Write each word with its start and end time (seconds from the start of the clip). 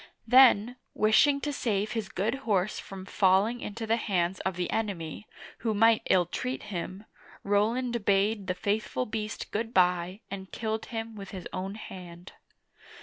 Then, 0.27 0.77
wishing 0.95 1.39
to 1.41 1.53
save 1.53 1.91
his 1.91 2.09
good 2.09 2.33
horse 2.49 2.79
from 2.79 3.05
falling 3.05 3.61
into 3.61 3.85
the 3.85 3.97
hands 3.97 4.39
of 4.39 4.55
the 4.55 4.71
enemy, 4.71 5.27
who 5.59 5.75
might 5.75 6.01
illtreat 6.09 6.63
him, 6.73 7.05
Roland 7.43 8.03
bade 8.03 8.47
the 8.47 8.55
faithful 8.55 9.05
beast 9.05 9.51
good 9.51 9.75
by 9.75 10.21
and 10.31 10.51
killed 10.51 10.87
him 10.87 11.15
with 11.15 11.29
his 11.29 11.47
own 11.53 11.75
hand. 11.75 12.31